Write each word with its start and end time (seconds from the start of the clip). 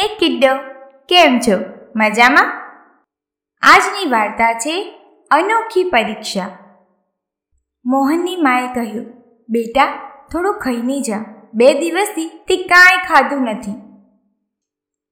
હે 0.00 0.06
કિડ્ડો, 0.18 0.48
કેમ 1.08 1.38
છો? 1.38 1.56
મજામાં? 1.96 2.48
આજની 3.62 4.10
વાર્તા 4.10 4.52
છે 4.52 5.00
અનોખી 5.30 5.84
પરીક્ષા. 5.84 6.48
મોહનની 7.84 8.36
માએ 8.36 8.66
કહ્યું, 8.74 9.06
બેટા, 9.48 9.86
થોડું 10.32 10.58
ખાઈને 10.58 11.00
જા. 11.00 11.24
બે 11.54 11.80
દિવસથી 11.80 12.26
તે 12.26 12.56
કાંઈ 12.56 13.06
ખાધું 13.08 13.42
નથી. 13.42 13.74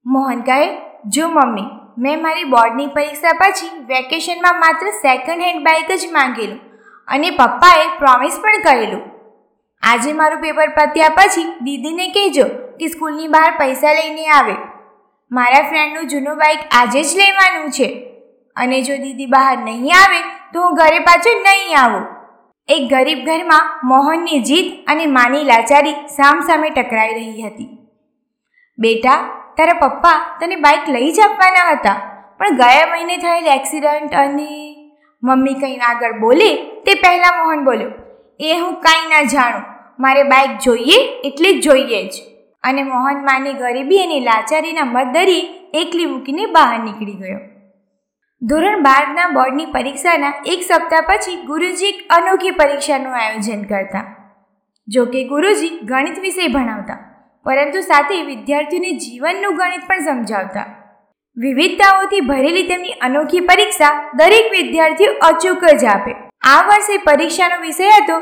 મોહન 0.05 0.41
કહે, 0.41 0.77
જો 1.05 1.29
મમ્મી, 1.29 1.61
મેં 1.97 2.21
મારી 2.21 2.43
બોર્ડની 2.43 2.87
પરીક્ષા 2.87 3.33
પછી 3.33 3.85
વેકેશનમાં 3.85 4.59
માત્ર 4.59 4.89
સેકન્ડ 4.89 5.41
હેન્ડ 5.41 5.63
બાઇક 5.63 5.91
જ 5.91 6.11
માંગેલું 6.11 6.59
અને 7.07 7.31
પપ્પાએ 7.31 7.87
પ્રોમિસ 7.99 8.39
પણ 8.43 8.61
કરેલું. 8.63 9.01
આજે 9.83 10.13
મારું 10.13 10.41
પેપર 10.41 10.69
પત્યા 10.69 11.09
પછી 11.09 11.53
દીદીને 11.61 12.07
કહેજો 12.07 12.45
કે 12.79 12.87
સ્કૂલની 12.87 13.27
બહાર 13.27 13.57
પૈસા 13.57 13.93
લઈને 13.93 14.27
આવે. 14.29 14.72
મારા 15.33 15.61
ફ્રેન્ડનું 15.69 16.07
જૂનું 16.07 16.35
બાઇક 16.37 16.65
આજે 16.71 16.99
જ 17.03 17.19
લેવાનું 17.19 17.69
છે. 17.71 17.87
અને 18.55 18.77
જો 18.81 18.97
દીદી 18.97 19.25
બહાર 19.25 19.53
નહીં 19.57 19.93
આવે, 19.99 20.19
તો 20.53 20.57
હું 20.63 20.75
ઘરે 20.75 20.99
પાછો 20.99 21.31
નહીં 21.39 21.77
આવું. 21.83 22.03
એક 22.69 22.83
ગરીબ 22.89 23.21
ઘરમાં 23.25 23.71
મોહનની 23.83 24.41
જીદ 24.49 24.67
અને 24.87 25.05
માની 25.15 25.43
લાચારી 25.43 25.95
સામસામે 26.17 26.69
ટકરાઈ 26.69 27.13
રહી 27.13 27.45
હતી. 27.47 27.69
બેટા, 28.77 29.19
તારા 29.57 29.79
પપ્પા 29.83 30.19
તને 30.39 30.55
બાઇક 30.55 30.85
લઈ 30.87 31.11
જ 31.11 31.19
આપવાના 31.19 31.71
હતા, 31.71 31.97
પણ 32.39 32.59
ગયા 32.61 32.91
મહિને 32.91 33.17
થયેલ 33.17 33.47
એક્સિડન્ટ 33.55 34.13
અને 34.15 34.49
મમ્મી 35.23 35.53
કંઈ 35.53 35.79
આગળ 35.89 36.19
બોલે 36.19 36.51
તે 36.85 36.95
પહેલાં 36.95 37.39
મોહન 37.39 37.65
બોલ્યો, 37.65 37.91
એ 38.39 38.59
હું 38.59 38.75
કાંઈ 38.85 39.11
ના 39.13 39.23
જાણું. 39.33 39.65
મારે 39.99 40.23
બાઇક 40.23 40.53
જોઈએ 40.67 40.99
એટલે 41.29 41.51
જોઈએ 41.59 42.03
જ. 42.09 42.32
અને 42.63 42.83
મોહન 42.83 43.23
માની 43.27 43.53
ગરીબી 43.53 44.01
અને 44.03 44.19
લાચારીના 44.27 44.85
મત 44.85 45.07
દરી 45.15 45.43
એકલી 45.81 46.05
મૂકીને 46.05 46.45
બહાર 46.55 46.79
નીકળી 46.83 47.17
ગયો. 47.21 47.41
ધોરણ 48.41 48.83
બારના 48.83 49.29
બોર્ડની 49.37 49.71
પરીક્ષાના 49.75 50.33
એક 50.53 50.61
સપ્તાહ 50.69 51.01
પછી 51.09 51.39
ગુરુજી 51.49 51.89
એક 51.89 51.99
અનોખી 52.17 52.53
પરીક્ષાનું 52.59 53.17
આયોજન 53.19 53.65
કરતા. 53.71 54.05
જોકે 54.87 55.19
ગુરુજી 55.23 55.73
ગણિત 55.89 56.17
વિષય 56.19 56.47
ભણાવતા, 56.47 56.99
પરંતુ 57.45 57.81
સાથે 57.81 58.21
વિદ્યાર્થીઓને 58.31 58.91
જીવનનું 59.03 59.57
ગણિત 59.59 59.85
પણ 59.87 60.05
સમજાવતા. 60.07 60.67
વિવિધતાઓથી 61.37 62.21
ભરેલી 62.21 62.67
તેમની 62.67 62.99
અનોખી 63.01 63.47
પરીક્ષા 63.49 63.93
દરેક 64.15 64.51
વિદ્યાર્થીઓ 64.51 65.13
અચૂક 65.29 65.63
જ 65.73 65.85
આપે. 65.87 66.13
આ 66.45 66.61
વર્ષે 66.67 66.97
પરીક્ષાનો 67.07 67.57
વિષય 67.61 67.97
હતો 67.97 68.17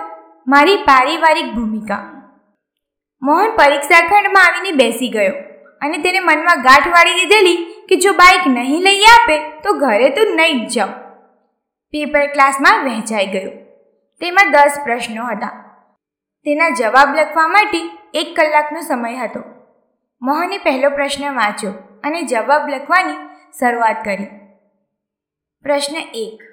મારી 0.48 0.80
પારિવારિક 0.86 1.50
ભૂમિકા. 1.56 2.04
મોહન 3.24 3.56
પરીક્ષા 3.56 4.08
ખંડમાં 4.08 4.44
આવીને 4.44 4.72
બેસી 4.72 5.10
ગયો 5.10 5.34
અને 5.82 5.98
તેને 5.98 6.20
મનમાં 6.20 6.62
ગાંઠ 6.62 6.88
વાળી 6.88 7.14
દીધેલી 7.14 7.86
કે 7.90 7.96
જો 7.96 8.14
બાઇક 8.14 8.48
નહીં 8.48 8.82
લઈ 8.82 9.04
આપે 9.04 9.38
તો 9.38 9.74
ઘરે 9.74 10.10
તો 10.10 10.22
નહીં 10.36 10.68
જ 10.68 10.72
જાઉં. 10.72 10.94
પેપર 11.90 12.28
ક્લાસમાં 12.28 12.84
વહેંચાઈ 12.84 13.26
ગયો. 13.26 13.52
તેમાં 14.22 14.52
દસ 14.52 14.78
પ્રશ્નો 14.84 15.26
હતા. 15.26 15.48
તેના 16.44 16.70
જવાબ 16.70 17.16
લખવા 17.16 17.48
માટે 17.48 17.78
એક 18.14 18.36
કલાકનો 18.36 18.82
સમય 18.82 19.16
હતો. 19.16 19.44
મોહને 20.22 20.58
પહેલો 20.58 20.90
પ્રશ્ન 20.90 21.36
વાંચ્યો 21.36 21.72
અને 22.04 22.22
જવાબ 22.22 22.70
લખવાની 22.70 23.18
શરૂઆત 23.60 23.96
કરી. 24.06 24.26
પ્રશ્ન 25.64 25.96
એક. 26.14 26.44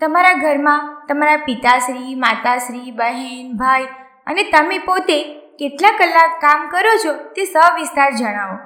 તમારા 0.00 0.32
ઘરમાં 0.32 1.06
તમારા 1.08 1.36
પિતાશ્રી, 1.36 2.14
માતાશ્રી, 2.14 2.90
બહેન, 2.90 3.56
ભાઈ 3.56 3.84
અને 4.26 4.42
તમે 4.42 4.78
પોતે 4.78 5.40
કેટલા 5.60 5.96
કલાક 6.00 6.36
કામ 6.40 6.60
કરો 6.68 6.92
છો 7.04 7.12
તે 7.36 7.44
સવિસ્તાર 7.44 8.10
જણાવો. 8.10 8.56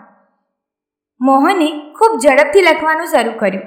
મોહને 1.20 1.69
ખૂબ 1.97 2.12
ઝડપથી 2.25 2.62
લખવાનું 2.62 3.06
શરૂ 3.06 3.34
કર્યું. 3.39 3.64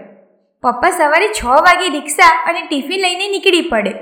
પપ્પા 0.64 0.90
સવારે 0.90 1.28
છ 1.30 1.42
વાગે 1.68 1.88
રિક્ષા 1.90 2.32
અને 2.48 2.62
ટિફિન 2.62 3.00
લઈને 3.00 3.26
નીકળી 3.28 3.70
પડે. 3.72 3.94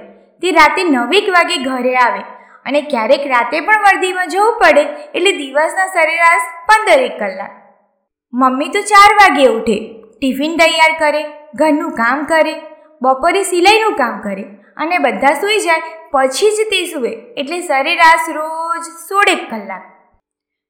તે 0.44 0.52
રાતે 0.52 0.82
નવેક 0.84 1.28
વાગે 1.30 1.58
ઘરે 1.58 1.96
આવે 1.96 2.22
અને 2.66 2.82
ક્યારેક 2.82 3.28
રાતે 3.28 3.58
પણ 3.60 3.84
વર્દીમાં 3.88 4.30
જવું 4.30 4.60
પડે 4.62 4.84
એટલે 5.16 5.32
દિવસના 5.32 5.88
સરેરાશ 5.88 6.48
પંદરેક 6.70 7.18
કલાક. 7.20 7.54
મમ્મી 8.34 8.70
તો 8.70 8.82
ચાર 8.82 9.10
વાગે 9.14 9.44
ઉઠે, 9.48 9.78
ટિફિન 10.20 10.58
તૈયાર 10.58 10.94
કરે, 11.00 11.22
ઘરનું 11.56 11.92
કામ 11.92 12.24
કરે 12.24 12.54
બપોરે 13.06 13.42
સિલાઈનું 13.50 13.98
કામ 14.02 14.22
કરે 14.28 14.46
અને 14.84 14.98
બધા 15.06 15.34
સૂઈ 15.42 15.66
જાય, 15.66 15.92
પછી 16.14 16.54
જ 16.58 16.70
તે 16.72 16.80
સૂવે. 16.92 17.12
એટલે 17.42 17.60
સરેરાશ 17.68 18.30
રોજ 18.38 18.86
સોળેક 19.10 19.44
કલાક. 19.52 19.84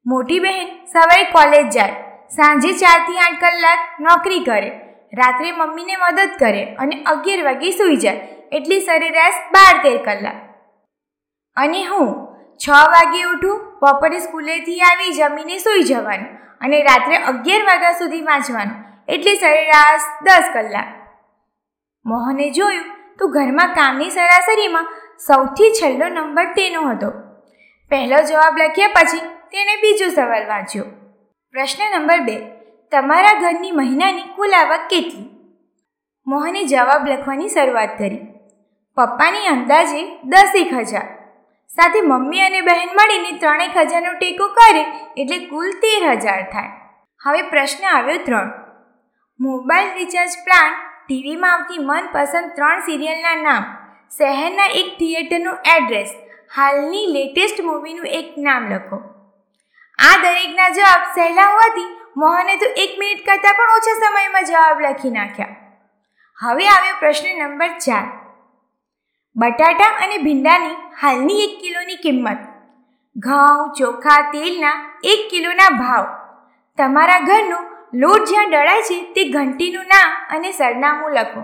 મોટી 0.05 0.41
બહેન 0.45 0.65
સવારે 0.93 1.23
કોલેજ 1.35 1.69
જાય, 1.75 1.95
સાંજે 2.37 2.71
ચારથી 2.81 3.21
આઠ 3.25 3.39
કલાક 3.43 3.81
નોકરી 4.07 4.43
કરે, 4.49 4.71
રાત્રે 5.19 5.51
મમ્મીને 5.51 5.95
મદદ 6.03 6.31
કરે 6.41 6.63
અને 6.81 6.95
અગિયાર 7.13 7.45
વાગે 7.47 7.69
સૂઈ 7.79 8.01
જાય, 8.03 8.21
એટલે 8.57 8.77
સરેરાશ 8.87 9.39
બાર 9.55 9.75
તેર 9.85 9.97
કલાક. 10.07 10.39
અને 11.57 11.81
હું 11.91 12.09
છ 12.61 12.67
વાગે 12.93 13.21
ઉઠું, 13.31 13.63
બપોરે 13.81 14.19
સ્કૂલેથી 14.25 14.81
આવી 14.89 15.15
જમીને 15.19 15.63
સૂઈ 15.65 15.87
જવાનું 15.91 16.31
અને 16.63 16.83
રાત્રે 16.89 17.23
અગિયાર 17.31 17.65
વાગ્યા 17.71 17.97
સુધી 18.01 18.27
વાંચવાનું, 18.29 18.77
એટલે 19.07 19.33
સરેરાશ 19.41 20.07
દસ 20.27 20.47
કલાક. 20.53 20.89
મોહને 22.05 22.47
જોયું, 22.49 22.89
તો 23.19 23.27
ઘરમાં 23.27 23.73
કામની 23.73 24.09
સરાસરીમાં 24.09 24.91
સૌથી 25.19 25.71
છેલ્લો 25.71 26.07
નંબર 26.09 26.47
તેનો 26.55 26.81
હતો. 26.89 27.09
પહેલો 27.91 28.19
જવાબ 28.29 28.61
લખ્યા 28.61 28.95
પછી 28.97 29.23
તેણે 29.51 29.75
બીજો 29.81 30.09
સવાલ 30.09 30.45
વાંચ્યો. 30.47 30.85
પ્રશ્ન 31.53 31.81
નંબર 31.89 32.21
બે, 32.27 32.37
તમારા 32.91 33.35
ઘરની 33.39 33.71
મહિનાની 33.71 34.31
કુલ 34.37 34.53
આવક 34.53 34.85
કેટલી? 34.89 35.27
મોહને 36.27 36.63
જવાબ 36.65 37.11
લખવાની 37.11 37.53
શરૂઆત 37.55 37.97
કરી, 37.97 38.23
પપ્પાની 38.97 39.47
અંદાજે 39.47 40.01
દસેક 40.31 40.73
હજાર. 40.73 41.07
સાથે 41.69 42.01
મમ્મી 42.01 42.41
અને 42.41 42.61
બહેન 42.61 42.91
મળીને 42.97 43.31
ત્રણેક 43.39 43.77
હજારનો 43.83 44.13
ટેકો 44.15 44.47
કરે 44.57 44.83
એટલે 45.17 45.39
કુલ 45.47 45.69
તેર 45.83 46.03
હજાર 46.03 46.41
થાય. 46.53 46.73
હવે 47.21 47.41
પ્રશ્ન 47.51 47.87
આવ્યો 47.89 48.25
ત્રણ, 48.25 48.49
મોબાઈલ 49.39 49.95
રિચાર્જ 49.95 50.35
પ્લાન 50.45 50.71
ટીવીમાં 51.07 51.53
આવતી 51.53 51.77
મનપસંદ 51.77 52.51
ત્રણ 52.55 52.79
સિરિયલના 52.79 53.35
નામ. 53.35 53.63
શહેરના 54.17 54.65
એક 54.65 54.87
થિયેટરનું 54.99 55.57
એડ્રેસ. 55.75 56.15
હાલની 56.55 57.05
લેટેસ્ટ 57.07 57.61
મૂવીનું 57.63 58.07
એક 58.07 58.37
નામ 58.37 58.73
લખો. 58.73 58.97
આ 59.99 60.17
દરેકના 60.21 60.69
જવાબ 60.69 61.03
સહેલા 61.15 61.43
હોવાથી 61.43 61.87
મોહને 62.17 62.55
તો 62.55 62.65
એક 62.65 62.99
મિનિટ 62.99 63.25
કરતાં 63.25 63.53
પણ 63.53 63.75
ઓછા 63.77 63.99
સમયમાં 64.01 64.45
જવાબ 64.45 64.81
લખી 64.81 65.09
નાખ્યા. 65.09 65.55
હવે 66.39 66.67
આવ્યો 66.67 66.97
પ્રશ્ન 66.99 67.39
નંબર 67.39 67.67
ચાર. 67.67 68.05
બટાટા 69.35 69.85
અને 69.85 70.17
ભીંડાની 70.17 70.75
હાલની 71.01 71.43
એક 71.43 71.61
કિલોની 71.61 71.95
કિંમત. 71.95 72.37
ઘઉં, 73.17 73.73
ચોખા, 73.73 74.21
તેલના 74.31 74.99
એક 75.03 75.29
કિલોના 75.29 75.69
ભાવ. 75.69 76.05
તમારા 76.77 77.19
ઘરનું 77.19 77.74
લોટ 77.95 78.25
જ્યાં 78.29 78.49
ડળાય 78.49 78.81
છે 78.81 78.97
તે 79.15 79.23
ઘંટીનું 79.33 79.87
નામ 79.87 80.09
અને 80.29 80.49
સરનામું 80.51 81.13
લખો. 81.17 81.43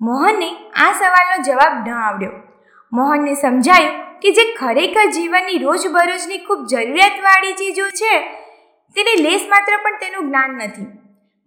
મોહનને 0.00 0.48
આ 0.74 0.90
સવાલનો 1.00 1.36
જવાબ 1.48 1.74
ન 1.82 1.88
આવડ્યો. 1.98 2.34
મોહનને 2.92 3.34
સમજાયું 3.34 3.96
કે 4.22 4.32
જે 4.36 4.44
ખરેખર 4.58 5.06
જીવનની 5.16 5.62
રોજબરોજની 5.64 6.42
ખૂબ 6.46 6.60
જરૂરિયાતવાળી 6.72 7.54
ચીજો 7.54 7.86
છે, 8.00 8.12
તેને 8.96 9.12
લેસ 9.16 9.48
માત્ર 9.48 9.78
પણ 9.84 9.98
તેનું 10.00 10.28
જ્ઞાન 10.28 10.52
નથી. 10.60 10.90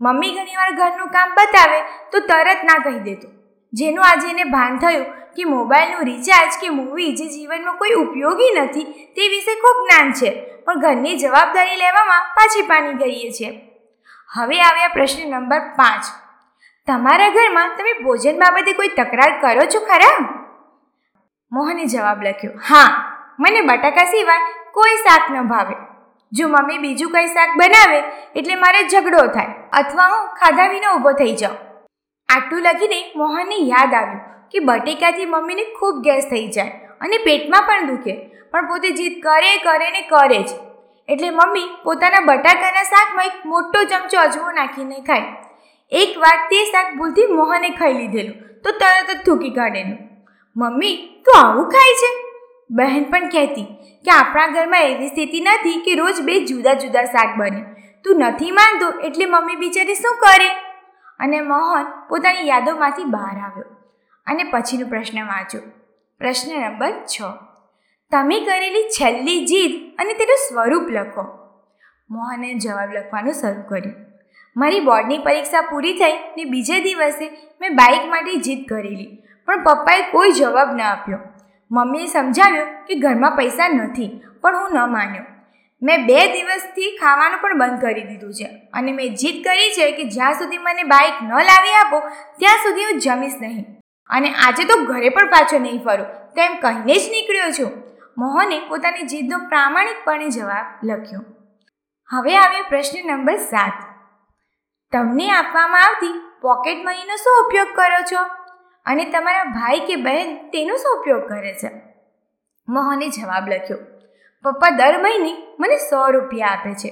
મમ્મી 0.01 0.33
ઘણીવાર 0.35 0.71
ઘરનું 0.79 1.13
કામ 1.15 1.37
બતાવે 1.37 1.79
તો 2.11 2.19
તરત 2.19 2.61
ના 2.63 2.79
કહી 2.85 2.99
દેતો. 2.99 3.27
જેનું 3.73 4.05
આજે 4.05 4.27
એને 4.27 4.45
ભાન 4.55 4.77
થયું 4.77 5.07
કે 5.35 5.43
મોબાઈલનું 5.45 6.09
રિચાર્જ 6.11 6.53
કે 6.61 6.69
મૂવી 6.77 7.15
જે 7.17 7.25
જીવનમાં 7.33 7.79
કોઈ 7.81 7.97
ઉપયોગી 8.03 8.53
નથી 8.57 8.91
તે 9.15 9.33
વિશે 9.33 9.53
ખૂબ 9.63 9.77
જ્ઞાન 9.81 10.13
છે, 10.13 10.29
પણ 10.65 10.79
ઘરની 10.83 11.17
જવાબદારી 11.23 11.81
લેવામાં 11.83 12.29
પાછી 12.37 12.69
પાની 12.71 13.01
ગઈએ 13.01 13.31
છીએ. 13.31 13.51
હવે 14.31 14.57
આવ્યા 14.61 14.95
પ્રશ્ન 14.95 15.31
નંબર 15.31 15.61
પાંચ. 15.77 16.09
તમારા 16.87 17.29
ઘરમાં 17.29 17.71
તમે 17.77 17.93
ભોજન 18.03 18.35
બાબતે 18.41 18.73
કોઈ 18.73 18.91
તકરાર 18.97 19.31
કરો 19.41 19.65
છો 19.73 19.79
ખરા? 19.87 20.17
મોહને 21.51 21.85
જવાબ 21.85 22.21
લખ્યો, 22.23 22.53
હા, 22.69 22.89
મને 23.39 23.61
બટાકા 23.61 24.05
સિવાય 24.11 24.43
કોઈ 24.75 24.99
શાક 25.05 25.31
ન 25.31 25.49
ભાવે. 25.53 25.75
જો 26.31 26.47
મમ્મી 26.47 26.77
બીજું 26.77 27.11
કંઈ 27.11 27.33
શાક 27.33 27.57
બનાવે, 27.57 27.99
એટલે 28.35 28.55
મારે 28.55 28.85
ઝઘડો 28.85 29.25
થાય 29.35 29.51
અથવા 29.81 30.07
હું 30.13 30.29
ખાધા 30.39 30.69
વિના 30.75 30.93
ઊભો 30.95 31.17
થઈ 31.23 31.35
જાઉં. 31.35 31.57
આટલું 32.29 32.65
લખીને 32.67 32.99
મોહનને 33.15 33.59
યાદ 33.73 33.93
આવ્યું 33.93 34.23
કે 34.53 34.65
બટેકાથી 34.69 35.29
મમ્મીને 35.33 35.69
ખૂબ 35.77 36.07
ગેસ 36.07 36.31
થઈ 36.31 36.47
જાય 36.47 36.95
અને 37.01 37.17
પેટમાં 37.27 37.67
પણ 37.67 37.91
દુખે, 37.91 38.13
પણ 38.51 38.67
પોતે 38.67 38.89
જીદ 38.91 39.21
કરે 39.27 39.53
કરે 39.67 39.89
ને 39.91 40.09
કરે 40.11 40.43
જ. 40.43 40.49
એટલે 41.09 41.29
મમ્મી 41.29 41.69
પોતાના 41.83 42.19
બટાકાના 42.19 42.83
શાકમાં 42.83 43.25
એક 43.25 43.45
મોટો 43.45 43.83
ચમચો 43.83 44.19
અજમો 44.19 44.51
નાખીને 44.51 44.99
ખાય. 44.99 45.21
એક 45.91 46.17
વાર 46.17 46.37
તે 46.49 46.65
શાક 46.65 46.95
ભૂલથી 46.95 47.25
મોહને 47.25 47.69
ખાઈ 47.69 47.93
લીધેલું, 47.93 48.61
તો 48.61 48.71
તરત 48.71 49.17
જ 49.17 49.25
થૂકી 49.25 49.49
કાઢેલું. 49.49 49.97
મમ્મી, 50.57 51.21
તું 51.25 51.47
આવું 51.47 51.69
ખાય 51.69 51.93
છે? 51.93 52.23
બહેન 52.71 53.03
પણ 53.03 53.29
કહેતી 53.29 53.63
કે 54.05 54.11
આપણા 54.11 54.47
ઘરમાં 54.47 54.81
એવી 54.81 55.07
સ્થિતિ 55.07 55.41
નથી 55.41 55.81
કે 55.85 55.95
રોજ 55.95 56.21
બે 56.21 56.45
જુદા 56.45 56.73
જુદા 56.73 57.03
શાક 57.03 57.37
બને. 57.37 57.63
તું 58.03 58.17
નથી 58.17 58.51
માનતો 58.51 58.99
એટલે 58.99 59.25
મમ્મી 59.25 59.55
બિચારી 59.55 59.95
શું 59.95 60.15
કરે? 60.15 60.49
અને 61.19 61.41
મોહન 61.41 61.85
પોતાની 62.09 62.47
યાદોમાંથી 62.47 63.03
બહાર 63.03 63.37
આવ્યો 63.37 63.65
અને 64.27 64.43
પછીનો 64.43 64.87
પ્રશ્ન 64.87 65.25
વાંચ્યો. 65.25 65.61
પ્રશ્ન 66.17 66.61
નંબર 66.61 66.91
છ. 66.91 67.21
તમે 68.11 68.39
કરેલી 68.39 68.83
છેલ્લી 68.83 69.45
જીદ 69.45 69.88
અને 69.99 70.13
તેનું 70.19 70.43
સ્વરૂપ 70.43 70.85
લખો. 70.89 71.23
મોહને 72.09 72.49
જવાબ 72.57 72.93
લખવાનું 72.97 73.39
શરૂ 73.41 73.65
કર્યું. 73.69 73.97
મારી 74.55 74.85
બોર્ડની 74.87 75.23
પરીક્ષા 75.25 75.65
પૂરી 75.71 75.97
થઈ 75.97 76.15
ને 76.37 76.43
બીજે 76.53 76.77
દિવસે 76.85 77.25
મેં 77.61 77.75
બાઇક 77.75 78.05
માટે 78.11 78.37
જીદ 78.45 78.61
કરેલી 78.69 79.09
પણ 79.47 79.65
પપ્પાએ 79.65 80.05
કોઈ 80.11 80.37
જવાબ 80.37 80.69
ન 80.77 80.81
આપ્યો. 80.83 81.19
મમ્મીએ 81.71 82.07
સમજાવ્યું 82.07 82.69
કે 82.87 82.95
ઘરમાં 82.95 83.35
પૈસા 83.37 83.67
નથી, 83.69 84.11
પણ 84.41 84.55
હું 84.55 84.71
ન 84.75 84.91
માન્યો. 84.91 85.25
મેં 85.81 86.05
બે 86.07 86.21
દિવસથી 86.33 86.89
ખાવાનું 87.01 87.41
પણ 87.41 87.59
બંધ 87.59 87.81
કરી 87.81 88.05
દીધું 88.07 88.33
છે 88.33 88.47
અને 88.73 88.91
મેં 88.91 89.13
જીદ 89.15 89.37
કરી 89.43 89.69
છે 89.75 89.91
કે 89.97 90.05
જ્યાં 90.15 90.39
સુધી 90.39 90.63
મને 90.65 90.83
બાઇક 90.93 91.21
ન 91.27 91.35
લાવી 91.49 91.75
આપો, 91.81 91.99
ત્યાં 92.39 92.63
સુધી 92.63 92.87
હું 92.89 92.99
જમીશ 92.99 93.37
નહીં. 93.41 93.65
અને 94.09 94.29
આજે 94.45 94.63
તો 94.63 94.79
ઘરે 94.85 95.09
પણ 95.09 95.31
પાછો 95.35 95.59
નહીં 95.59 95.79
ફરું 95.85 96.09
તેમ 96.35 96.57
કહીને 96.63 96.95
જ 96.95 97.05
નીકળ્યો 97.11 97.51
છું. 97.59 97.71
મોહને 98.19 98.59
પોતાની 98.67 99.01
જીદનો 99.01 99.37
પ્રામાણિકપણે 99.49 100.29
જવાબ 100.29 100.65
લખ્યો. 100.83 101.21
હવે 102.09 102.37
આવ્યો 102.37 102.63
પ્રશ્ન 102.69 103.07
નંબર 103.07 103.35
સાત. 103.35 103.73
તમને 104.93 105.31
આપવામાં 105.31 105.81
આવતી 105.81 106.13
પોકેટ 106.41 106.77
મનીનો 106.85 107.15
શું 107.15 107.47
ઉપયોગ 107.47 107.67
કરો 107.75 108.01
છો? 108.11 108.23
અને 108.85 109.05
તમારા 109.05 109.43
ભાઈ 109.43 109.79
કે 109.79 109.95
બહેન 109.95 110.49
તેનો 110.49 110.75
શું 110.75 111.01
ઉપયોગ 111.01 111.29
કરે 111.29 111.53
છે? 111.53 111.71
મોહને 112.69 113.07
જવાબ 113.09 113.49
લખ્યો, 113.49 113.77
પપ્પા, 114.45 114.69
દર 114.69 114.97
મહિને 115.01 115.37
મને 115.59 115.77
સો 115.77 116.09
રૂપિયા 116.09 116.47
આપે 116.47 116.73
છે. 116.73 116.89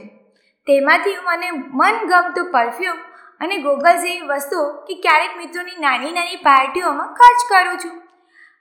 તેમાંથી 0.67 1.15
હું 1.15 1.25
મને 1.25 1.51
મનગમતું 1.51 2.51
પરફ્યુમ 2.51 2.97
અને 3.41 3.57
ગોગલ્સ 3.57 4.01
જેવી 4.01 4.21
વસ્તુઓ 4.21 4.63
કે 4.73 5.01
ક્યારેક 5.01 5.37
મિત્રોની 5.37 5.77
નાની 5.79 6.11
નાની 6.11 6.35
પાર્ટીઓમાં 6.35 7.13
ખર્ચ 7.13 7.41
કરું 7.49 7.77
છું. 7.77 8.01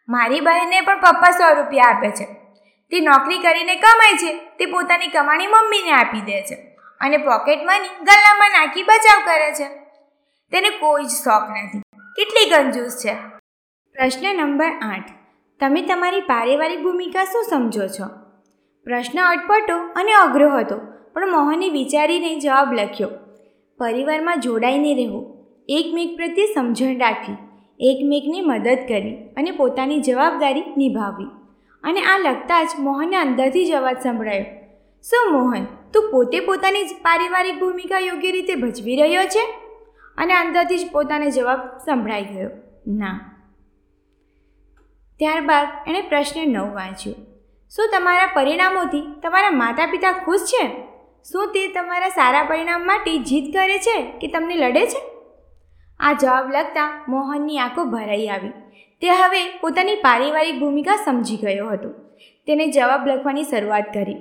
મારી 0.08 0.40
બહેનને 0.40 0.80
પણ 0.80 1.00
પપ્પા 1.00 1.30
સો 1.30 1.54
રૂપિયા 1.54 1.84
આપે 1.84 2.10
છે. 2.10 2.45
તે 2.92 3.00
નોકરી 3.00 3.38
કરીને 3.38 3.74
કમાય 3.74 4.16
છે. 4.16 4.32
તે 4.58 4.66
પોતાની 4.66 5.08
કમાણી 5.08 5.46
મમ્મીને 5.46 5.90
આપી 5.90 6.20
દે 6.20 6.40
છે 6.42 6.54
અને 7.00 7.16
પોકેટ 7.16 7.58
મની 7.58 7.88
ગલ્લામાં 8.02 8.50
નાખી 8.50 8.82
બચાવ 8.82 9.24
કરે 9.26 9.52
છે. 9.52 9.68
તેને 10.52 10.70
કોઈ 10.70 11.04
જ 11.04 11.08
શોખ 11.08 11.50
નથી. 11.50 11.82
કેટલી 12.16 12.50
કંજૂસ 12.50 12.96
છે. 13.04 13.14
પ્રશ્ન 13.94 14.36
નંબર 14.36 14.72
આઠ. 14.82 15.10
તમે 15.60 15.82
તમારી 15.82 16.20
પારિવારિક 16.20 16.82
ભૂમિકા 16.82 17.24
શું 17.24 17.44
સમજો 17.50 17.86
છો? 17.88 18.06
પ્રશ્ન 18.84 19.20
અટપટો 19.20 19.76
અને 19.76 20.12
અઘરો 20.12 20.50
હતો, 20.50 20.76
પણ 21.14 21.30
મોહને 21.30 21.68
વિચારીને 21.68 22.34
જવાબ 22.40 22.72
લખ્યો, 22.72 23.08
પરિવારમાં 23.78 24.40
જોડાઈને 24.40 24.94
રહેવું. 24.94 25.24
એકમેક 25.68 26.16
પ્રત્યે 26.16 26.54
સમજણ 26.54 26.98
રાખવી. 26.98 27.36
એકમેકને 27.80 28.40
મદદ 28.40 28.78
કરવી 28.88 29.16
અને 29.36 29.50
પોતાની 29.50 30.00
જવાબદારી 30.00 30.64
નિભાવવી. 30.76 31.35
અને 31.86 32.00
આ 32.00 32.18
લગતા 32.18 32.64
જ 32.64 32.68
મોહનને 32.78 33.16
અંદરથી 33.16 33.66
જ 33.66 33.72
અવાજ 33.72 33.96
સંભળાયો. 34.02 34.44
શું 35.02 35.32
મોહન, 35.32 35.64
તું 35.64 36.10
પોતે 36.10 36.40
પોતાની 36.40 36.84
જ 36.84 36.90
પારિવારિક 37.02 37.60
ભૂમિકા 37.60 37.98
યોગ્ય 37.98 38.30
રીતે 38.30 38.54
ભજવી 38.54 38.96
રહ્યો 38.96 39.22
છે? 39.22 39.58
અને 40.18 40.34
અંદરથી 40.34 40.78
જ 40.78 40.90
પોતાને 40.92 41.30
જવાબ 41.30 41.78
સંભળાઈ 41.78 42.24
ગયો. 42.24 42.50
ના. 42.86 43.20
ત્યારબાદ 45.18 45.68
એણે 45.86 46.00
પ્રશ્ન 46.00 46.52
નવ 46.52 46.74
વાંચ્યો. 46.74 47.14
શું 47.76 47.88
તમારા 47.92 48.26
પરિણામોથી 48.26 49.20
તમારા 49.22 49.50
માતા 49.50 49.86
પિતા 49.86 50.12
ખુશ 50.12 50.40
છે? 50.40 50.70
શું 51.32 51.46
તે 51.46 51.72
તમારા 51.72 52.08
સારા 52.08 52.42
પરિણામ 52.42 52.86
માટે 52.86 53.18
જીદ 53.18 53.54
કરે 53.54 53.78
છે 53.78 54.02
કે 54.02 54.28
તમને 54.28 54.54
લડે 54.54 54.86
છે? 54.86 55.02
આ 56.00 56.12
જવાબ 56.12 56.50
લખતા 56.52 57.04
મોહનની 57.08 57.58
આંખો 57.58 57.84
ભરાઈ 57.84 58.26
આવી. 58.26 58.52
તે 59.02 59.08
હવે 59.10 59.42
પોતાની 59.60 59.94
પારિવારિક 59.94 60.60
ભૂમિકા 60.60 60.96
સમજી 60.96 61.36
ગયો 61.36 61.68
હતો. 61.68 61.90
તેને 62.46 62.66
જવાબ 62.66 63.08
લખવાની 63.08 63.44
શરૂઆત 63.44 63.92
કરી. 63.94 64.16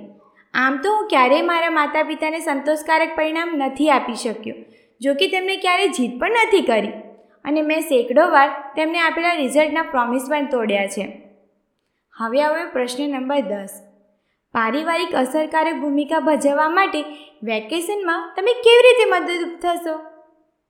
આમ 0.54 0.76
તો 0.76 0.92
હું 0.92 1.08
ક્યારેય 1.08 1.42
મારા 1.42 1.70
માતા 1.70 2.02
પિતાને 2.02 2.40
સંતોષકારક 2.40 3.16
પરિણામ 3.16 3.50
નથી 3.56 3.90
આપી 3.90 4.14
શક્યો, 4.14 4.54
જો 5.00 5.14
કે 5.14 5.28
તેમણે 5.28 5.56
ક્યારેય 5.56 5.86
જીત 5.88 6.20
પણ 6.20 6.30
નથી 6.46 6.60
કરી. 6.60 6.92
અને 7.44 7.62
મેં 7.62 7.80
સેંકડો 7.80 8.28
વાર 8.30 8.48
તેમને 8.76 8.98
આપેલા 9.00 9.32
રિઝલ્ટના 9.32 9.82
પ્રોમિસ 9.82 10.24
પણ 10.30 10.46
તોડ્યા 10.46 10.86
છે. 10.86 11.04
હવે 12.14 12.42
હવે 12.42 12.64
પ્રશ્ન 12.64 13.10
નંબર 13.10 13.40
દસ. 13.40 13.72
પારિવારિક 14.54 15.14
અસરકારક 15.14 15.76
ભૂમિકા 15.76 16.20
ભજવવા 16.20 16.68
માટે 16.68 17.00
વેકેશનમાં 17.42 18.30
તમે 18.36 18.52
કેવી 18.52 18.84
રીતે 18.86 19.10
મદદરૂપ 19.10 19.58
થશો? 19.62 19.96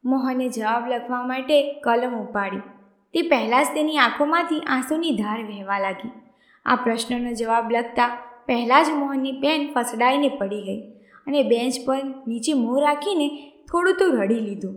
મોહને 0.04 0.48
જવાબ 0.48 0.88
લખવા 0.88 1.22
માટે 1.22 1.56
કલમ 1.84 2.14
ઉપાડી. 2.22 2.64
તે 3.16 3.22
પહેલાં 3.22 3.64
જ 3.64 3.74
તેની 3.74 3.98
આંખોમાંથી 3.98 4.62
આંસુની 4.66 5.12
ધાર 5.16 5.38
વહેવા 5.42 5.78
લાગી. 5.78 6.10
આ 6.66 6.76
પ્રશ્નનો 6.76 7.32
જવાબ 7.32 7.72
લખતા 7.72 8.08
પહેલાં 8.46 8.84
જ 8.84 8.88
મોહનની 8.90 9.32
પેન 9.32 9.72
ફસડાઈને 9.74 10.28
પડી 10.28 10.62
ગઈ 10.62 10.82
અને 11.26 11.42
બેન્ચ 11.42 11.78
પર 11.86 12.02
નીચે 12.26 12.52
મોં 12.54 12.82
રાખીને 12.82 13.28
થોડું 13.72 13.96
તો 13.98 14.06
રડી 14.08 14.40
લીધું. 14.40 14.76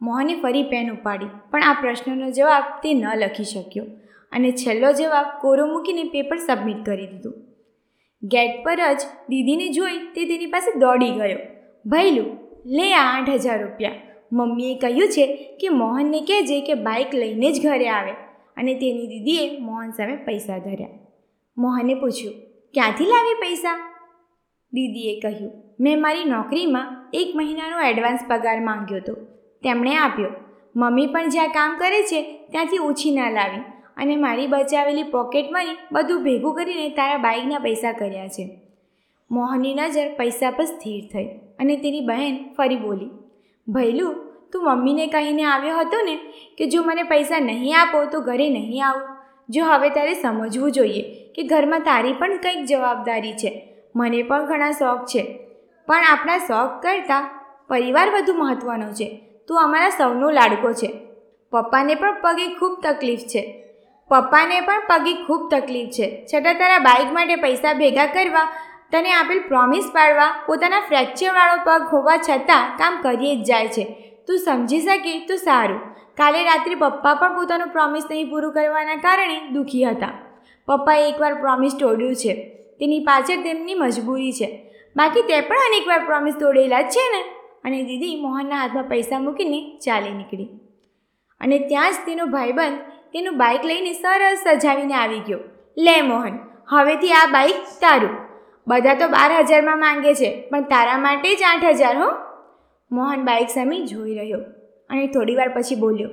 મોહને 0.00 0.34
ફરી 0.40 0.62
પેન 0.62 0.90
ઉપાડી, 0.90 1.26
પણ 1.50 1.62
આ 1.62 1.72
પ્રશ્નનો 1.72 2.30
જવાબ 2.30 2.64
તે 2.82 2.94
ન 2.94 3.04
લખી 3.14 3.44
શક્યો 3.44 3.84
અને 4.32 4.50
છેલ્લો 4.52 4.92
જવાબ 4.92 5.26
કોરો 5.40 5.66
મૂકીને 5.66 6.04
પેપર 6.04 6.36
સબમિટ 6.36 6.84
કરી 6.84 7.06
દીધું. 7.06 7.34
ગેટ 8.22 8.64
પર 8.64 8.80
જ 8.94 9.02
દીદીને 9.28 9.68
જોઈ 9.68 9.98
તે 10.14 10.24
તેની 10.24 10.46
પાસે 10.46 10.78
દોડી 10.78 11.10
ગયો. 11.10 11.38
ભૈલું, 11.86 12.38
લે 12.66 12.94
આ 12.94 13.18
આઠ 13.18 13.30
હજાર 13.30 13.62
રૂપિયા. 13.62 13.92
મમ્મીએ 14.36 14.72
કહ્યું 14.78 15.12
છે 15.16 15.26
કે 15.60 15.68
મોહનને 15.74 16.20
કહેજે 16.28 16.56
કે 16.60 16.74
બાઇક 16.86 17.14
લઈને 17.14 17.48
જ 17.52 17.62
ઘરે 17.64 17.88
આવે 17.88 18.14
અને 18.56 18.72
તેની 18.74 19.06
દીદીએ 19.06 19.44
મોહન 19.60 19.90
સામે 19.90 20.16
પૈસા 20.26 20.58
ધર્યા. 20.58 20.96
મોહને 21.56 21.94
પૂછ્યું, 21.94 22.34
ક્યાંથી 22.74 23.06
લાવી 23.06 23.38
પૈસા? 23.40 23.76
દીદીએ 24.72 25.14
કહ્યું, 25.20 25.52
મેં 25.80 26.00
મારી 26.00 26.24
નોકરીમાં 26.24 26.90
એક 27.14 27.30
મહિનાનો 27.34 27.78
એડવાન્સ 27.80 28.26
પગાર 28.28 28.58
માંગ્યો 28.60 29.00
હતો. 29.00 29.14
તેમણે 29.64 29.94
આપ્યો. 29.96 30.32
મમ્મી 30.76 31.06
પણ 31.06 31.28
જ્યાં 31.28 31.48
કામ 31.48 31.78
કરે 31.78 32.00
છે, 32.02 32.20
ત્યાંથી 32.50 32.78
ઓછી 32.78 33.14
ના 33.14 33.30
લાવી 33.30 33.64
અને 33.96 34.14
મારી 34.16 34.46
બચાવેલી 34.46 35.10
પોકેટ 35.12 35.46
મની 35.52 35.76
બધું 35.92 36.24
ભેગું 36.24 36.54
કરીને 36.54 36.88
તારા 36.90 37.18
બાઇકના 37.18 37.58
પૈસા 37.58 37.92
કર્યા 37.92 38.28
છે. 38.28 38.44
મોહનની 39.30 39.74
નજર 39.74 40.08
પૈસા 40.16 40.50
પર 40.50 40.64
સ્થિર 40.64 41.02
થઈ 41.12 41.28
અને 41.58 41.74
તેની 41.76 42.00
બહેન 42.00 42.34
ફરી 42.56 42.76
બોલી, 42.76 43.12
ભૈલું 43.66 44.14
તું 44.52 44.64
મમ્મીને 44.64 45.06
કહીને 45.06 45.44
આવ્યો 45.44 45.78
હતો 45.78 46.00
ને 46.04 46.16
કે 46.58 46.66
જો 46.66 46.82
મને 46.82 47.02
પૈસા 47.02 47.38
નહીં 47.38 47.80
આપો 47.80 48.04
તો 48.04 48.20
ઘરે 48.20 48.48
નહીં 48.48 48.86
આવું. 48.86 49.08
જો 49.48 49.64
હવે 49.64 49.88
તારે 49.88 50.14
સમજવું 50.14 50.72
જોઈએ 50.72 51.02
કે 51.34 51.42
ઘરમાં 51.42 51.80
તારી 51.80 52.12
પણ 52.12 52.36
કંઈક 52.36 52.64
જવાબદારી 52.64 53.32
છે. 53.32 53.74
મને 53.96 54.22
પણ 54.22 54.46
ઘણા 54.46 54.70
શોખ 54.70 55.04
છે. 55.04 55.38
પણ 55.86 56.04
આપણા 56.10 56.38
શોખ 56.38 56.82
કરતાં 56.82 57.30
પરિવાર 57.68 58.10
વધુ 58.10 58.34
મહત્ત્વનો 58.34 58.92
છે. 58.92 59.20
તું 59.48 59.62
અમારા 59.62 59.88
સૌનો 59.88 60.30
લાડકો 60.30 60.72
છે. 60.72 60.90
પપ્પાને 61.52 61.94
પણ 61.94 62.16
પગે 62.22 62.54
ખૂબ 62.54 62.80
તકલીફ 62.82 63.20
છે. 63.20 63.62
પપ્પાને 64.08 64.60
પણ 64.60 64.82
પગે 64.88 65.12
ખૂબ 65.12 65.50
તકલીફ 65.50 65.88
છે. 65.88 66.26
છતાં 66.34 66.54
તારા 66.54 66.78
બાઇક 66.78 67.12
માટે 67.12 67.36
પૈસા 67.36 67.72
ભેગા 67.72 68.06
કરવા, 68.06 68.48
તને 68.92 69.12
આપેલ 69.12 69.40
પ્રોમિસ 69.48 69.90
પાડવા, 69.94 70.34
પોતાના 70.46 70.80
ફ્રેક્ચરવાળો 70.80 71.62
પગ 71.64 71.82
હોવા 71.92 72.16
છતાં 72.16 72.76
કામ 72.78 73.02
કરીએ 73.02 73.36
જ 73.36 73.44
જાય 73.44 73.68
છે. 73.68 74.02
તું 74.26 74.38
સમજી 74.38 74.80
શકે 74.80 75.26
તો 75.26 75.36
સારું. 75.36 75.80
કાલે 76.16 76.44
રાત્રે 76.44 76.74
પપ્પા 76.74 77.14
પણ 77.14 77.36
પોતાનું 77.36 77.68
પ્રોમિસ 77.68 78.04
નહીં 78.10 78.30
પૂરું 78.30 78.52
કરવાના 78.52 78.94
કારણે 78.94 79.40
દુઃખી 79.48 79.84
હતા. 79.84 80.08
પપ્પાએ 80.66 81.08
એકવાર 81.08 81.34
પ્રોમિસ 81.34 81.76
તોડ્યું 81.80 82.14
છે. 82.14 82.34
તેની 82.80 83.00
પાછળ 83.00 83.42
તેમની 83.42 83.74
મજબૂરી 83.74 84.32
છે. 84.32 84.72
બાકી 84.96 85.22
તે 85.22 85.40
પણ 85.40 85.56
અનેકવાર 85.56 86.06
પ્રોમિસ 86.06 86.34
તોડેલા 86.40 86.80
જ 86.80 86.84
છે 86.84 87.08
ને? 87.12 87.22
અને 87.64 87.82
દીદી 87.82 88.20
મોહનના 88.20 88.56
હાથમાં 88.56 88.84
પૈસા 88.84 89.18
મૂકીને 89.18 89.78
ચાલી 89.78 90.10
નીકળી. 90.10 90.48
અને 91.40 91.58
ત્યાં 91.58 91.92
જ 91.92 91.94
તેનો 92.06 92.26
ભાઈબંધ 92.26 92.78
તેનું 93.12 93.38
બાઇક 93.38 93.64
લઈને 93.64 93.92
સરસ 93.92 94.44
સજાવીને 94.44 94.94
આવી 94.94 95.18
ગયો. 95.18 95.38
લે 95.78 96.02
મોહન, 96.02 96.38
હવેથી 96.68 97.12
આ 97.12 97.26
બાઇક 97.26 97.54
તારું. 97.80 98.10
બધા 98.66 98.94
તો 98.94 99.08
બાર 99.08 99.32
હજારમાં 99.32 99.80
માંગે 99.80 100.14
છે, 100.14 100.48
પણ 100.50 100.62
તારા 100.62 100.98
માટે 100.98 101.34
જ 101.34 101.38
આઠ 101.42 101.64
હજાર, 101.64 101.96
હો. 101.96 102.25
મોહન 102.90 103.24
બાઇક 103.24 103.48
સામે 103.48 103.80
જોઈ 103.86 104.14
રહ્યો 104.14 104.40
અને 104.90 105.06
થોડીવાર 105.06 105.48
પછી 105.48 105.74
બોલ્યો, 105.74 106.10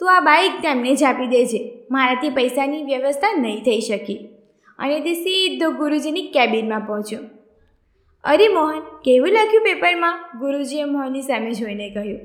તું 0.00 0.16
આ 0.16 0.20
બાઇક 0.20 0.62
તેમને 0.62 0.94
જ 0.94 1.04
આપી 1.04 1.26
દેજે. 1.26 1.86
મારાથી 1.90 2.30
પૈસાની 2.30 2.82
વ્યવસ્થા 2.82 3.32
નહીં 3.32 3.62
થઈ 3.62 3.80
શકી. 3.80 4.28
અને 4.78 5.00
તે 5.00 5.14
સીધો 5.14 5.70
ગુરુજીની 5.70 6.22
કેબિનમાં 6.22 6.80
પહોંચ્યો. 6.80 7.20
અરે 8.24 8.48
મોહન, 8.48 8.80
કેવું 8.80 9.28
લખ્યું 9.28 9.64
પેપરમાં? 9.64 10.20
ગુરુજીએ 10.38 10.84
મોહનની 10.84 11.22
સામે 11.22 11.52
જોઈને 11.52 11.90
કહ્યું. 11.90 12.20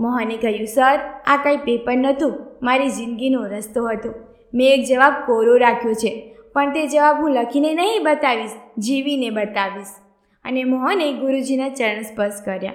મોહને 0.00 0.36
કહ્યું, 0.36 0.66
સર, 0.66 0.98
આ 1.26 1.36
કંઈ 1.36 1.56
પેપર 1.56 1.96
નહોતું. 1.96 2.32
મારી 2.62 2.88
જિંદગીનો 2.88 3.46
રસ્તો 3.46 3.88
હતો. 3.88 4.14
મેં 4.54 4.74
એક 4.74 4.84
જવાબ 4.84 5.14
કોરો 5.26 5.56
રાખ્યો 5.56 5.94
છે. 5.94 6.36
પણ 6.52 6.72
તે 6.72 6.86
જવાબ 6.86 7.16
હું 7.16 7.30
લખીને 7.30 7.74
નહીં 7.74 8.02
બતાવીશ, 8.02 8.50
જીવીને 8.78 9.30
બતાવીશ. 9.30 10.05
અને 10.46 10.64
મોહને 10.64 11.12
ગુરુજીના 11.12 11.68
ચરણ 11.68 12.02
સ્પર્શ 12.02 12.42
કર્યા. 12.44 12.72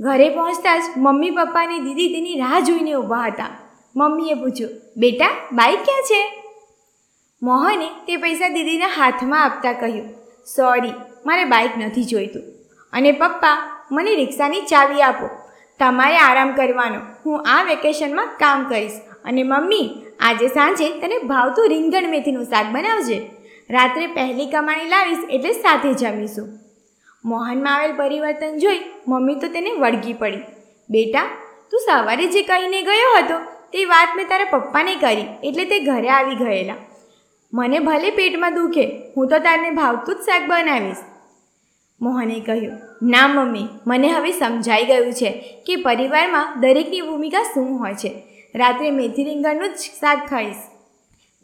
ઘરે 0.00 0.28
પહોંચતા 0.28 0.76
જ 0.78 0.82
મમ્મી 0.96 1.30
પપ્પા 1.30 1.66
દીદી 1.66 2.08
તેની 2.08 2.38
રાહ 2.38 2.60
જોઈને 2.60 2.94
ઊભા 2.94 3.24
હતા. 3.26 3.46
મમ્મીએ 3.96 4.34
પૂછ્યું, 4.34 4.70
બેટા 4.96 5.28
બાઈક 5.52 5.78
ક્યાં 5.84 6.02
છે? 6.02 6.20
મોહને 7.42 7.86
તે 8.06 8.16
પૈસા 8.16 8.48
દીદીના 8.48 8.86
હાથમાં 8.86 9.44
આપતા 9.44 9.72
કહ્યું, 9.72 10.08
સોરી, 10.46 10.92
મારે 11.26 11.44
બાઇક 11.44 11.70
નથી 11.78 12.04
જોઈતું. 12.04 12.42
અને 12.92 13.12
પપ્પા, 13.12 13.54
મને 13.92 14.14
રિક્ષાની 14.14 14.60
ચાવી 14.60 15.02
આપો. 15.02 15.28
તમારે 15.78 16.16
આરામ 16.18 16.52
કરવાનો. 16.52 17.00
હું 17.26 17.44
આ 17.46 17.62
વેકેશનમાં 17.62 18.26
કામ 18.26 18.64
કરીશ. 18.64 18.92
અને 19.24 19.42
મમ્મી, 19.42 19.90
આજે 20.20 20.48
સાંજે 20.48 20.88
તને 21.00 21.18
ભાવતું 21.18 21.68
રીંગણ 21.68 22.08
મેથીનું 22.08 22.44
શાક 22.44 22.66
બનાવજે. 22.72 23.18
રાત્રે 23.70 24.06
પહેલી 24.06 24.46
કમાણી 24.46 24.88
લાવીશ 24.88 25.18
એટલે 25.30 25.52
સાથે 25.52 25.94
જમીશું. 25.94 26.48
મોહનમાં 27.24 27.74
આવેલ 27.74 27.92
પરિવર્તન 27.96 28.54
જોઈ 28.58 28.80
મમ્મી 29.08 29.34
તો 29.34 29.48
તેને 29.48 29.70
વળગી 29.72 30.12
પડી. 30.12 30.44
બેટા, 30.90 31.26
તું 31.70 31.80
સવારે 31.86 32.26
જે 32.26 32.42
કહીને 32.42 32.80
ગયો 32.82 33.10
હતો 33.16 33.36
તે 33.72 33.84
વાત 33.84 34.16
મેં 34.16 34.28
તારા 34.28 34.52
પપ્પાને 34.52 34.94
કરી, 34.94 35.26
એટલે 35.44 35.64
તે 35.64 35.80
ઘરે 35.80 36.08
આવી 36.08 36.34
ગયેલા. 36.34 36.80
મને 37.52 37.78
ભલે 37.78 38.10
પેટમાં 38.10 38.54
દુખે, 38.54 38.84
હું 39.16 39.28
તો 39.28 39.38
તારને 39.38 39.70
ભાવતું 39.70 40.16
જ 40.16 40.26
શાક 40.26 40.48
બનાવીશ. 40.48 41.04
મોહને 42.00 42.36
કહ્યું, 42.40 42.80
ના 43.02 43.28
મમ્મી, 43.28 43.68
મને 43.86 44.08
હવે 44.08 44.32
સમજાઈ 44.32 44.86
ગયું 44.86 45.12
છે 45.12 45.30
કે 45.66 45.76
પરિવારમાં 45.76 46.56
દરેકની 46.60 47.00
ભૂમિકા 47.00 47.44
શું 47.52 47.70
હોય 47.78 47.94
છે. 47.94 48.10
રાત્રે 48.54 48.90
મેથી 48.90 49.24
રીંગણનું 49.24 49.74
જ 49.74 49.92
શાક 50.00 50.24
ખાઈશ. 50.30 50.64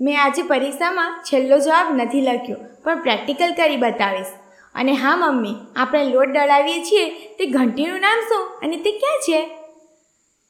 મેં 0.01 0.17
આજે 0.25 0.43
પરીક્ષામાં 0.43 1.15
છેલ્લો 1.23 1.59
જવાબ 1.59 1.95
નથી 1.95 2.21
લખ્યો, 2.21 2.59
પણ 2.85 3.03
પ્રેક્ટિકલ 3.03 3.53
કરી 3.53 3.77
બતાવીશ. 3.77 4.35
અને 4.77 4.93
હા, 4.93 5.17
મમ્મી, 5.17 5.55
આપણે 5.77 6.05
લોટ 6.05 6.29
દળાવીએ 6.29 6.83
છીએ, 6.85 7.05
તે 7.37 7.47
ઘંટીનું 7.47 8.01
નામ 8.01 8.21
શું 8.21 8.59
અને 8.63 8.77
તે 8.77 8.93
ક્યાં 8.93 9.21
છે? 9.21 9.41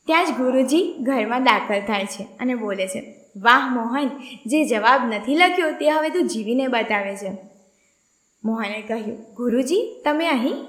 ત્યાં 0.07 0.27
જ 0.27 0.31
ગુરુજી 0.31 0.95
ઘરમાં 1.01 1.45
દાખલ 1.45 1.81
થાય 1.81 2.07
છે 2.07 2.25
અને 2.41 2.55
બોલે 2.55 2.87
છે, 2.87 3.15
વાહ, 3.37 3.69
મોહન, 3.69 4.09
જે 4.47 4.65
જવાબ 4.65 5.01
નથી 5.15 5.37
લખ્યો 5.37 5.71
તે 5.71 5.91
હવે 5.91 6.11
તું 6.11 6.29
જીવીને 6.29 6.67
બતાવે 6.67 7.17
છે. 7.17 7.31
મોહને 8.45 8.83
કહ્યું, 8.83 9.35
ગુરુજી, 9.35 10.03
તમે 10.05 10.29
અહીં? 10.29 10.67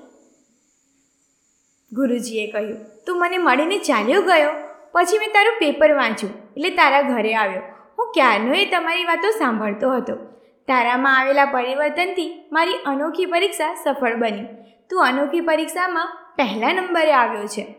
ગુરુજીએ 1.92 2.52
કહ્યું, 2.52 2.80
તું 3.06 3.20
મને 3.20 3.38
મળીને 3.38 3.78
ચાલ્યો 3.78 4.22
ગયો? 4.22 4.54
પછી 4.92 5.18
મેં 5.18 5.30
તારું 5.30 5.60
પેપર 5.60 5.92
વાંચ્યું, 5.92 6.34
એટલે 6.34 6.70
તારા 6.70 7.02
ઘરે 7.02 7.36
આવ્યો. 7.36 7.62
હું 8.00 8.12
ક્યારનો 8.14 8.54
એ 8.54 8.66
તમારી 8.66 9.04
વાતો 9.04 9.30
સાંભળતો 9.30 9.94
હતો. 9.94 10.37
તારામાં 10.68 11.20
આવેલા 11.20 11.46
પરિવર્તનથી 11.46 12.50
મારી 12.52 12.74
અનોખી 12.86 13.26
પરીક્ષા 13.26 13.76
સફળ 13.84 14.16
બની. 14.16 14.46
તું 14.90 15.06
અનોખી 15.06 15.40
પરીક્ષામાં 15.40 16.18
પહેલા 16.36 16.74
નંબરે 16.74 17.12
આવ્યો 17.12 17.48
છે. 17.48 17.76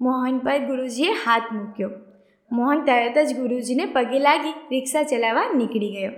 મોહન 0.00 0.38
પર 0.38 0.58
ગુરુજીએ 0.58 1.10
હાથ 1.10 1.42
મૂક્યો. 1.52 1.90
મોહન 2.52 2.84
તરત 2.84 3.18
જ 3.18 3.38
ગુરુજીને 3.38 3.84
પગે 3.84 4.18
લાગી 4.18 4.50
રિક્ષા 4.50 5.02
ચલાવવા 5.02 5.44
નીકળી 5.54 5.92
ગયો. 5.92 6.10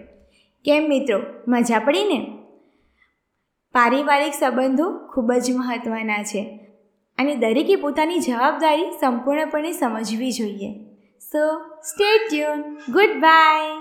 કેમ 0.65 0.89
મિત્રો, 0.89 1.21
મજા 1.49 1.79
પડી 1.79 2.05
ને? 2.05 2.39
પારિવારિક 3.73 4.33
સંબંધો 4.33 4.99
ખૂબ 5.15 5.33
જ 5.33 5.53
મહત્ત્વના 5.57 6.23
છે 6.23 6.61
અને 7.19 7.35
દરેકે 7.35 7.77
પોતાની 7.77 8.19
જવાબદારી 8.19 8.91
સંપૂર્ણપણે 9.01 9.73
સમજવી 9.73 10.31
જોઈએ. 10.31 10.75
So 11.19 11.59
stay 11.81 12.19
tune 12.19 12.63
good 12.93 13.21
bye 13.21 13.80